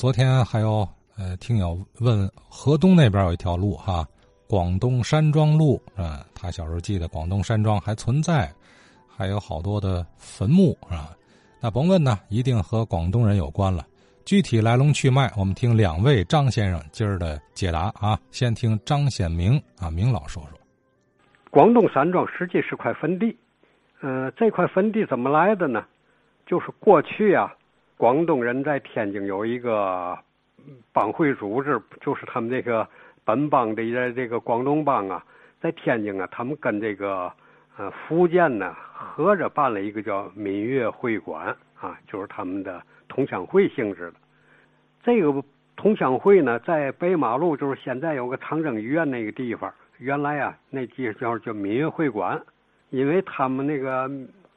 [0.00, 0.88] 昨天还有
[1.18, 4.02] 呃听友问河东那边有一条路哈，
[4.48, 8.50] 广东山庄路啊，他小时候记得广东山庄还存在，
[9.06, 11.14] 还有好多的坟墓啊。
[11.60, 13.86] 那甭问呢，一定和广东人有关了。
[14.24, 18.18] 具体来龙去脉，我们听两位张先生今儿的解答啊。
[18.30, 20.58] 先听张显明啊，明老说说。
[21.50, 23.36] 广东山庄实际是块坟地，
[24.00, 25.84] 呃，这块坟地怎么来的呢？
[26.46, 27.52] 就是过去啊，
[28.00, 30.18] 广东人在天津有一个
[30.90, 32.88] 帮会组织，就是他们这个
[33.26, 35.22] 本帮的这个广东帮啊，
[35.60, 37.30] 在天津啊，他们跟这个
[37.76, 44.14] 呃福建呢合着办了一个叫闽粤会馆啊，就是他们的同乡会性质的。
[45.02, 45.44] 这个
[45.76, 49.70] 同乡会呢，在北马路，就是现在有个长征医院那个地方。
[49.98, 52.40] 原来啊，那地方叫闽粤会馆，
[52.88, 54.10] 因为他们那个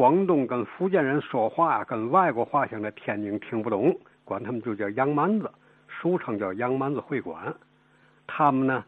[0.00, 5.50] 广东跟福建人说话跟外国话像在天津听不懂，管他们就叫洋蛮子，
[5.90, 7.54] 俗称叫洋蛮子会馆。
[8.26, 8.82] 他们呢，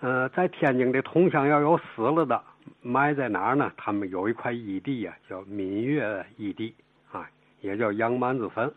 [0.00, 2.38] 呃，在天津的同乡要有死了的，
[2.82, 3.72] 埋在哪儿呢？
[3.78, 6.74] 他们有一块异地呀，叫闽粤异地
[7.12, 7.26] 啊，
[7.62, 8.70] 也叫洋蛮子坟。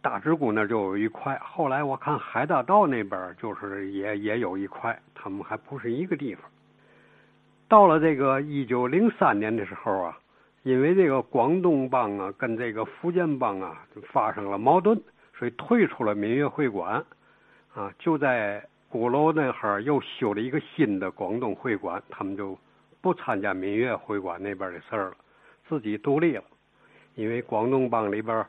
[0.00, 6.44] 大直沽那就有一块，后来我看海大道那边就是也也有一块，他们还不是一个地方。
[7.66, 10.16] 到了这个一九零三年的时候啊，
[10.66, 15.00] 因为这个广东帮啊跟这个福建帮啊发生了矛盾，
[15.38, 17.04] 所以退出了闽粤会馆，
[17.72, 22.58] 啊，就在鼓楼那哈又修了一个新的广东会馆，他们就
[23.00, 25.14] 不参加闽粤会馆那边的事儿了，
[25.68, 26.42] 自己独立了。
[27.14, 28.44] 因为广东帮里边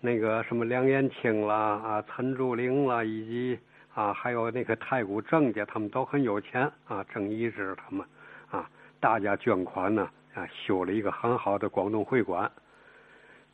[0.00, 3.58] 那个什么梁延清啦啊陈竹林啦，以及
[3.92, 8.06] 啊还有那个太古郑家，他们都很有钱啊，郑一之他们。
[8.50, 8.66] 啊，
[9.00, 12.50] 大家捐款呢，啊修了一个很好的广东会馆。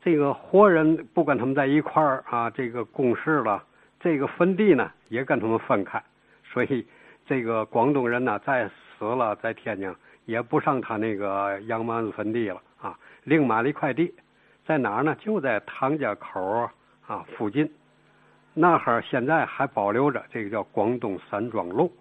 [0.01, 3.65] 这个活人不跟他们在一块儿啊，这个共事了。
[4.01, 6.01] 这个坟地呢，也跟他们分开。
[6.45, 6.87] 所以，
[7.27, 9.93] 这个广东人呢，在死了，在天津
[10.25, 14.15] 也不上他那个杨蛮子坟地了啊，另买了一块地，
[14.65, 15.17] 在哪儿呢？
[15.19, 16.71] 就在唐家口
[17.07, 17.69] 啊附近。
[18.55, 21.93] 那哈现在还保留着，这个叫广东山庄路。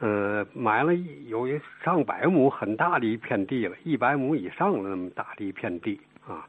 [0.00, 6.46] 呃，买了有一上百亩很大的一片地了，一百亩以上的那么大的一片地啊。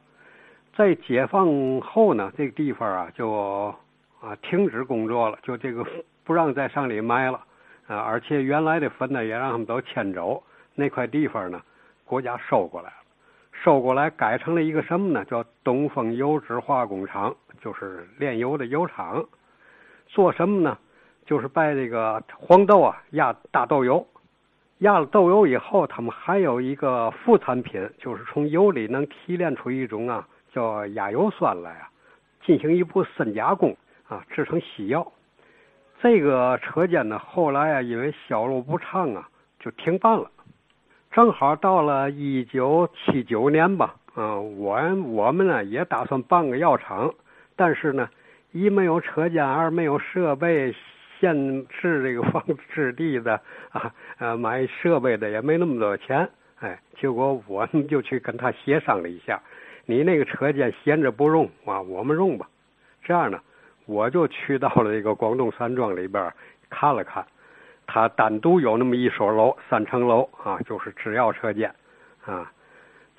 [0.74, 3.74] 在解放后呢，这个地方啊就
[4.22, 5.86] 啊停止工作了，就这个
[6.24, 7.38] 不让再上里埋了
[7.86, 7.98] 啊。
[7.98, 10.42] 而且原来的坟呢也让他们都迁走，
[10.74, 11.60] 那块地方呢
[12.06, 12.96] 国家收过来了，
[13.52, 15.22] 收过来改成了一个什么呢？
[15.26, 19.22] 叫东风油脂化工厂，就是炼油的油厂。
[20.06, 20.78] 做什么呢？
[21.24, 24.06] 就是把这个黄豆啊压大豆油，
[24.78, 31.88] 压了豆油以后，他们还有一个副产品，就是从油里能提炼出一种啊叫亚油酸来啊，
[32.44, 33.76] 进行一步深加工
[34.08, 35.12] 啊，制成西药。
[36.00, 39.28] 这个车间呢，后来啊因为销路不畅啊，
[39.60, 40.28] 就停办了。
[41.12, 44.80] 正好到了一九七九年吧，嗯，我
[45.12, 47.14] 我们呢也打算办个药厂，
[47.54, 48.08] 但是呢，
[48.50, 50.74] 一没有车间，二没有设备。
[51.22, 52.44] 限制这个房
[52.74, 53.40] 置地的
[53.70, 56.28] 啊，呃，买设备的也没那么多钱，
[56.58, 59.40] 哎，结果我们就去跟他协商了一下，
[59.86, 62.48] 你那个车间闲着不用啊，我们用吧。
[63.04, 63.38] 这样呢，
[63.86, 66.32] 我就去到了这个广东山庄里边
[66.68, 67.24] 看了看，
[67.86, 71.72] 他单独有那么一所楼，三层楼啊，就是制药车间
[72.24, 72.50] 啊。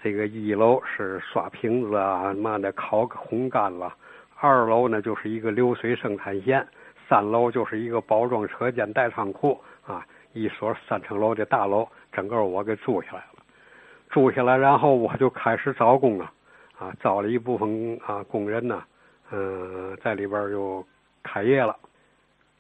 [0.01, 3.95] 这个一楼是刷瓶子啊，妈的烤个烘干了，
[4.41, 6.67] 二楼呢就是一个流水生产线。
[7.07, 13.43] 三楼就是一个包装车间、带仓库啊，一所三层楼的大楼，整个我给住下来了。
[14.09, 16.31] 住下来，然后我就开始招工啊，
[16.77, 18.83] 啊，招了一部分啊工人呢，
[19.31, 20.85] 嗯，在里边就
[21.23, 21.75] 开业了。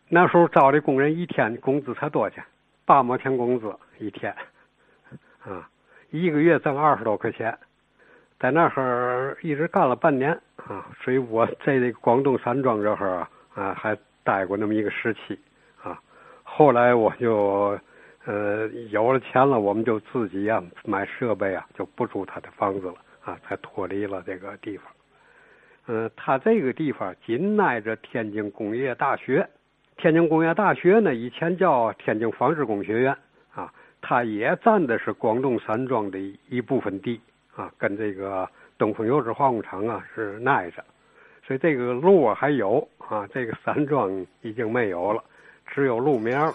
[0.09, 2.43] 那时候招的工人一天工资才多少钱？
[2.85, 4.35] 八毛钱工资一天，
[5.43, 5.69] 啊，
[6.09, 7.57] 一个月挣二十多块钱，
[8.39, 10.31] 在那儿一直干了半年
[10.67, 13.97] 啊，所以我在这个广东山庄这儿啊还。
[14.23, 15.37] 待过那么一个时期，
[15.81, 15.99] 啊，
[16.43, 17.77] 后来我就，
[18.25, 24.87] 呃，有了钱了，我们就自己啊买设备啊，就不住他的房子了，啊，才脱离了这个地方。
[25.87, 29.47] 嗯，他这个地方紧挨着天津工业大学，
[29.97, 33.17] 天津工业大学呢以前叫天津纺织工学院，
[33.53, 36.17] 啊，它也占的是广东山庄的
[36.47, 37.19] 一部分地，
[37.55, 38.47] 啊，跟这个
[38.77, 40.81] 东风油脂化工厂啊是挨着。
[41.45, 44.09] 所以这个路啊还有啊，这个山庄
[44.41, 45.23] 已经没有了，
[45.67, 46.53] 只有路名了。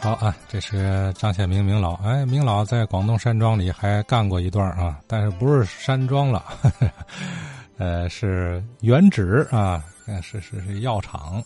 [0.00, 6.42] 好啊，这是张显明明老，哎，明老在广东山庄里还干过一段啊，但是不是山庄了，
[7.76, 9.82] 呃，是原址啊，
[10.22, 11.42] 是是是药厂，